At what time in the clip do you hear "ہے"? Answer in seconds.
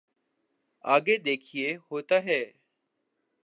2.23-2.41